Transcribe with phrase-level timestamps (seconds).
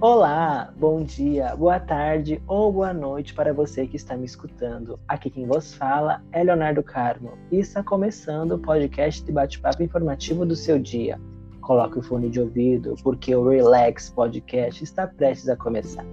[0.00, 4.96] Olá, bom dia, boa tarde ou boa noite para você que está me escutando.
[5.08, 10.46] Aqui quem vos fala é Leonardo Carmo e está começando o podcast de bate-papo informativo
[10.46, 11.20] do seu dia.
[11.60, 16.06] Coloque o fone de ouvido porque o Relax Podcast está prestes a começar.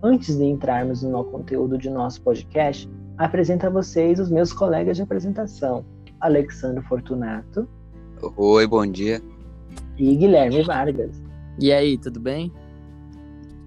[0.00, 5.02] Antes de entrarmos no conteúdo de nosso podcast, apresento a vocês os meus colegas de
[5.02, 5.84] apresentação,
[6.20, 7.68] Alexandre Fortunato.
[8.36, 9.20] Oi, bom dia.
[9.98, 11.20] E Guilherme Vargas.
[11.58, 12.52] E aí, tudo bem?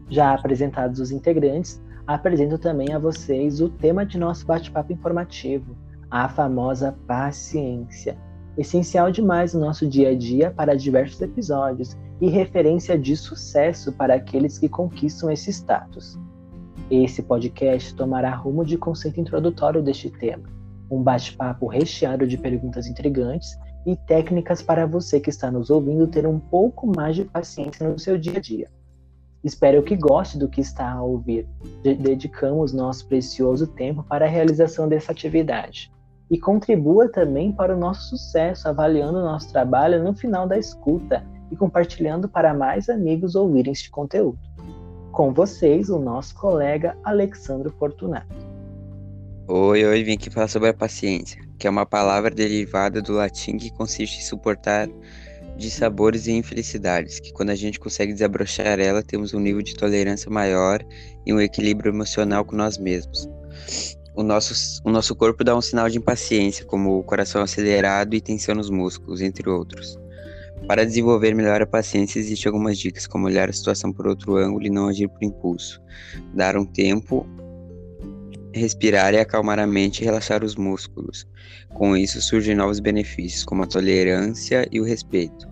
[0.10, 5.76] Já apresentados os integrantes, apresento também a vocês o tema de nosso bate-papo informativo,
[6.10, 8.16] a famosa paciência.
[8.58, 14.16] Essencial demais no nosso dia a dia para diversos episódios e referência de sucesso para
[14.16, 16.18] aqueles que conquistam esse status.
[16.90, 20.48] Esse podcast tomará rumo de conceito introdutório deste tema,
[20.90, 26.26] um bate-papo recheado de perguntas intrigantes e técnicas para você que está nos ouvindo ter
[26.26, 28.70] um pouco mais de paciência no seu dia a dia.
[29.46, 31.48] Espero que goste do que está a ouvir.
[31.84, 35.94] Dedicamos nosso precioso tempo para a realização dessa atividade.
[36.32, 41.24] E contribua também para o nosso sucesso, avaliando o nosso trabalho no final da escuta
[41.52, 44.40] e compartilhando para mais amigos ouvirem este conteúdo.
[45.12, 48.36] Com vocês, o nosso colega Alexandre Fortunato.
[49.48, 53.58] Oi, oi, vim aqui falar sobre a paciência, que é uma palavra derivada do latim
[53.58, 54.90] que consiste em suportar
[55.58, 59.76] de sabores e infelicidades, que quando a gente consegue desabrochar ela, temos um nível de
[59.76, 60.86] tolerância maior
[61.26, 63.30] e um equilíbrio emocional com nós mesmos.
[64.16, 68.22] O nosso, o nosso corpo dá um sinal de impaciência, como o coração acelerado e
[68.22, 69.98] tensão nos músculos, entre outros.
[70.68, 74.66] Para desenvolver melhor a paciência, existem algumas dicas, como olhar a situação por outro ângulo
[74.66, 75.82] e não agir por impulso.
[76.34, 77.28] Dar um tempo,
[78.60, 81.28] respirar e acalmar a mente e relaxar os músculos.
[81.74, 85.48] Com isso surgem novos benefícios, como a tolerância e o respeito,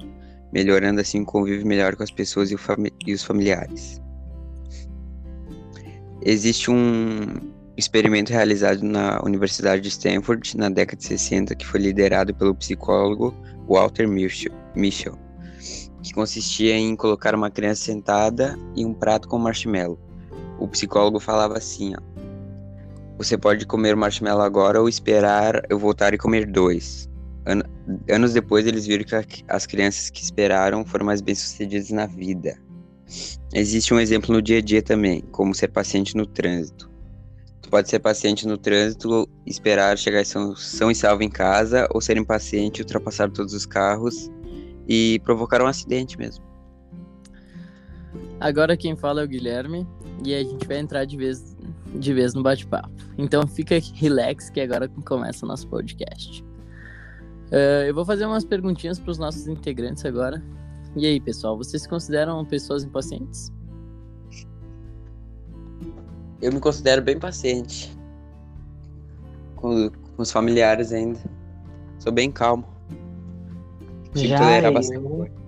[0.52, 2.56] melhorando assim o convívio melhor com as pessoas e,
[3.06, 4.02] e os familiares.
[6.26, 12.34] Existe um experimento realizado na Universidade de Stanford na década de 60 que foi liderado
[12.34, 13.36] pelo psicólogo
[13.68, 15.18] Walter Mischel,
[16.02, 20.00] que consistia em colocar uma criança sentada e um prato com marshmallow.
[20.60, 22.23] O psicólogo falava assim, ó,
[23.18, 27.10] você pode comer marshmallow agora ou esperar eu voltar e comer dois.
[27.46, 27.62] An
[28.10, 32.58] anos depois, eles viram que as crianças que esperaram foram mais bem-sucedidas na vida.
[33.54, 36.90] Existe um exemplo no dia a dia também, como ser paciente no trânsito.
[37.62, 42.02] Tu pode ser paciente no trânsito, esperar chegar são, são e salvo em casa, ou
[42.02, 44.32] ser impaciente, ultrapassar todos os carros
[44.88, 46.44] e provocar um acidente mesmo.
[48.40, 49.88] Agora quem fala é o Guilherme
[50.26, 51.53] e a gente vai entrar de vez,
[51.96, 52.92] de vez no bate-papo.
[53.18, 56.44] Então fica relax que agora começa o nosso podcast.
[57.52, 60.44] Uh, eu vou fazer umas perguntinhas para os nossos integrantes agora.
[60.96, 63.52] E aí, pessoal, vocês se consideram pessoas impacientes?
[66.42, 67.96] Eu me considero bem paciente.
[69.56, 71.20] Com, com os familiares ainda.
[72.00, 72.66] Sou bem calmo.
[74.14, 74.74] Já tolerar eu...
[74.74, 75.43] bastante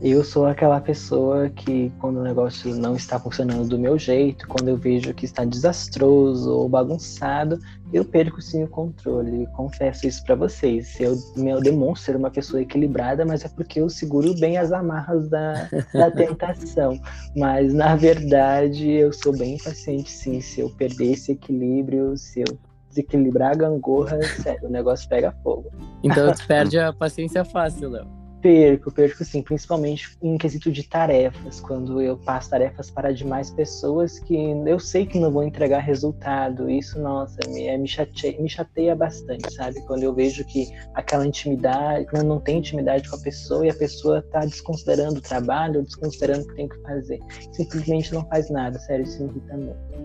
[0.00, 4.68] eu sou aquela pessoa que, quando o negócio não está funcionando do meu jeito, quando
[4.68, 7.58] eu vejo que está desastroso ou bagunçado,
[7.92, 9.46] eu perco sim o controle.
[9.56, 11.00] Confesso isso para vocês.
[11.00, 15.30] Eu, eu demonstro ser uma pessoa equilibrada, mas é porque eu seguro bem as amarras
[15.30, 17.00] da, da tentação.
[17.34, 20.40] Mas, na verdade, eu sou bem impaciente, sim.
[20.42, 22.58] Se eu perder esse equilíbrio, se eu
[22.90, 25.70] desequilibrar a gangorra, sério, o negócio pega fogo.
[26.02, 28.25] Então, tu perde a paciência fácil, Léo.
[28.46, 34.20] Perco, perco sim, principalmente em quesito de tarefas, quando eu passo tarefas para demais pessoas
[34.20, 36.70] que eu sei que não vão entregar resultado.
[36.70, 39.84] Isso, nossa, me, é, me, chateia, me chateia bastante, sabe?
[39.84, 43.74] Quando eu vejo que aquela intimidade, quando não tem intimidade com a pessoa e a
[43.74, 47.18] pessoa está desconsiderando o trabalho, desconsiderando o que tem que fazer.
[47.50, 49.96] Simplesmente não faz nada, sério, isso me irrita muito.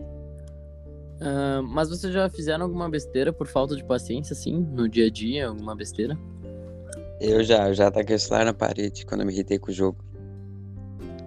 [1.21, 5.11] Uh, mas vocês já fizeram alguma besteira por falta de paciência, assim, no dia a
[5.11, 5.47] dia?
[5.47, 6.17] Alguma besteira?
[7.21, 9.73] Eu já, eu já taquei o celular na parede quando eu me irritei com o
[9.73, 10.03] jogo.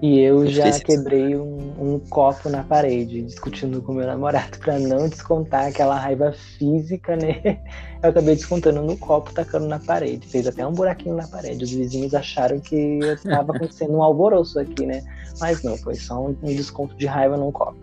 [0.02, 4.76] E eu, eu já quebrei um, um, copo na parede, discutindo com meu namorado para
[4.78, 7.60] não descontar aquela raiva física, né?
[8.02, 10.26] Eu acabei descontando no copo, tacando na parede.
[10.26, 11.64] Fez até um buraquinho na parede.
[11.64, 15.02] Os vizinhos acharam que estava acontecendo um alvoroço aqui, né?
[15.40, 17.78] Mas não, foi só um, um desconto de raiva num copo.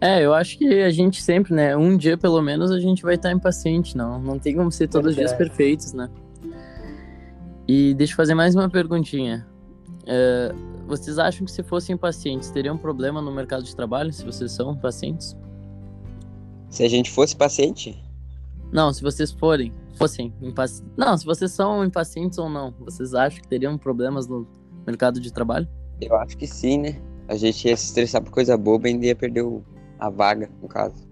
[0.00, 1.76] É, eu acho que a gente sempre, né?
[1.76, 4.20] Um dia pelo menos a gente vai estar impaciente, não.
[4.20, 6.08] Não tem como ser todos os dias perfeitos, né?
[7.72, 9.46] E deixa eu fazer mais uma perguntinha.
[10.04, 10.52] É,
[10.88, 14.76] vocês acham que se fossem pacientes, teriam problema no mercado de trabalho, se vocês são
[14.76, 15.36] pacientes?
[16.68, 17.96] Se a gente fosse paciente?
[18.72, 20.92] Não, se vocês forem, fossem impacientes.
[20.96, 24.48] Não, se vocês são impacientes ou não, vocês acham que teriam problemas no
[24.84, 25.68] mercado de trabalho?
[26.00, 27.00] Eu acho que sim, né?
[27.28, 29.44] A gente ia se estressar por coisa boba e ainda ia perder
[29.96, 31.06] a vaga, no caso.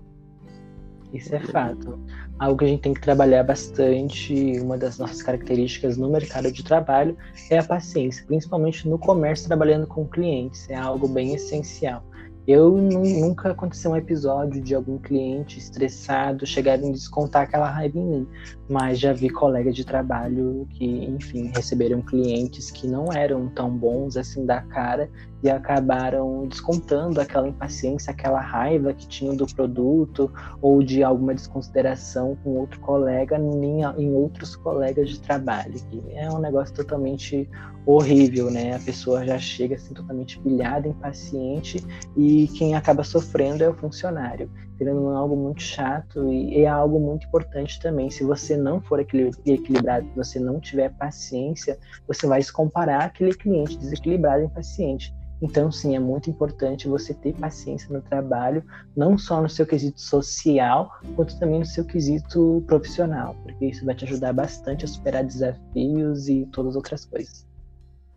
[1.13, 1.99] Isso é fato.
[2.39, 6.63] Algo que a gente tem que trabalhar bastante, uma das nossas características no mercado de
[6.63, 7.17] trabalho
[7.51, 12.05] é a paciência, principalmente no comércio trabalhando com clientes, é algo bem essencial.
[12.47, 18.07] Eu nunca aconteceu um episódio de algum cliente estressado chegar e descontar aquela raiva em
[18.07, 18.29] mim,
[18.69, 24.17] mas já vi colegas de trabalho que, enfim, receberam clientes que não eram tão bons
[24.17, 25.11] assim da cara
[25.43, 30.31] e acabaram descontando aquela impaciência, aquela raiva que tinham do produto
[30.61, 35.75] ou de alguma desconsideração com outro colega em, em outros colegas de trabalho.
[35.91, 37.49] Que é um negócio totalmente
[37.87, 38.75] horrível, né?
[38.75, 41.83] A pessoa já chega assim totalmente pilhada, impaciente
[42.17, 44.51] e quem acaba sofrendo é o funcionário.
[44.81, 48.11] É algo muito chato e é algo muito importante também.
[48.11, 53.35] Se você não for equilibrado, se você não tiver paciência, você vai se comparar aquele
[53.35, 55.13] cliente desequilibrado e impaciente.
[55.41, 58.65] Então, sim, é muito importante você ter paciência no trabalho,
[58.97, 63.95] não só no seu quesito social, quanto também no seu quesito profissional, porque isso vai
[63.95, 67.47] te ajudar bastante a superar desafios e todas as outras coisas.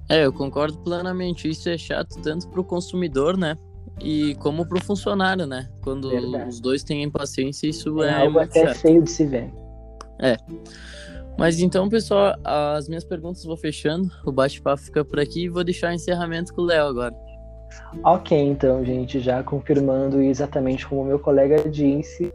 [0.09, 1.47] É, eu concordo plenamente.
[1.47, 3.55] Isso é chato tanto para o consumidor, né?
[3.99, 5.69] E como para o funcionário, né?
[5.83, 6.49] Quando Verdade.
[6.49, 8.77] os dois têm paciência, isso é, é algo até chato.
[8.77, 9.51] feio de se ver.
[10.19, 10.37] É.
[11.37, 14.09] Mas então, pessoal, as minhas perguntas vou fechando.
[14.25, 17.15] O bate-papo fica por aqui e vou deixar o encerramento com o Léo agora.
[18.03, 22.33] Ok, então, gente, já confirmando exatamente como o meu colega disse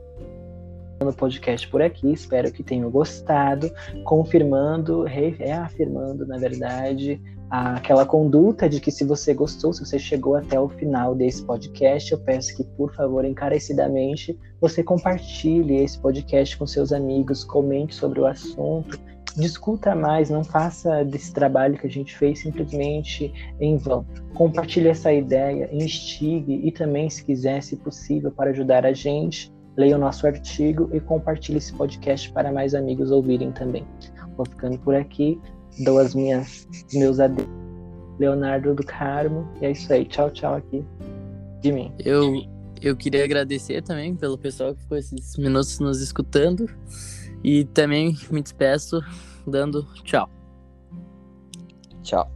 [1.05, 3.70] no podcast por aqui, espero que tenham gostado,
[4.05, 7.20] confirmando, reafirmando, na verdade,
[7.51, 12.13] aquela conduta de que se você gostou, se você chegou até o final desse podcast,
[12.13, 18.21] eu peço que, por favor, encarecidamente, você compartilhe esse podcast com seus amigos, comente sobre
[18.21, 18.99] o assunto,
[19.37, 24.05] discuta mais, não faça desse trabalho que a gente fez simplesmente em vão.
[24.35, 29.97] Compartilhe essa ideia, instigue e também, se quiser, se possível, para ajudar a gente, leia
[29.97, 33.87] o nosso artigo e compartilhe esse podcast para mais amigos ouvirem também.
[34.37, 35.41] Vou ficando por aqui
[35.84, 37.49] dou as minhas meus adeus.
[38.19, 39.49] Leonardo do Carmo.
[39.61, 40.05] E é isso aí.
[40.05, 40.84] Tchau, tchau aqui
[41.61, 41.93] de mim.
[41.99, 42.43] Eu,
[42.81, 46.67] eu queria agradecer também pelo pessoal que ficou esses minutos nos escutando.
[47.44, 49.00] E também me despeço
[49.46, 50.28] dando tchau.
[52.02, 52.36] Tchau.